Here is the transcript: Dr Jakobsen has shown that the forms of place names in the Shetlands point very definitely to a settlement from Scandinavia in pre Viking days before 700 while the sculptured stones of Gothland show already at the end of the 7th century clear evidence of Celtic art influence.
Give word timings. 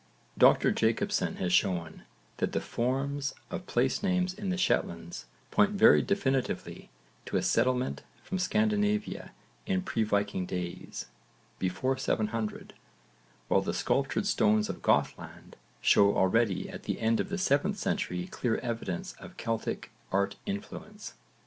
Dr 0.35 0.71
Jakobsen 0.71 1.35
has 1.35 1.53
shown 1.53 2.05
that 2.37 2.53
the 2.53 2.59
forms 2.59 3.35
of 3.51 3.67
place 3.67 4.01
names 4.01 4.33
in 4.33 4.49
the 4.49 4.57
Shetlands 4.57 5.25
point 5.51 5.73
very 5.73 6.01
definitely 6.01 6.89
to 7.27 7.37
a 7.37 7.43
settlement 7.43 8.01
from 8.23 8.39
Scandinavia 8.39 9.31
in 9.67 9.83
pre 9.83 10.01
Viking 10.01 10.47
days 10.47 11.05
before 11.59 11.97
700 11.97 12.73
while 13.47 13.61
the 13.61 13.75
sculptured 13.75 14.25
stones 14.25 14.69
of 14.69 14.81
Gothland 14.81 15.55
show 15.81 16.17
already 16.17 16.67
at 16.67 16.85
the 16.85 16.99
end 16.99 17.19
of 17.19 17.29
the 17.29 17.35
7th 17.35 17.75
century 17.75 18.25
clear 18.25 18.57
evidence 18.57 19.13
of 19.19 19.37
Celtic 19.37 19.91
art 20.11 20.35
influence. 20.47 21.13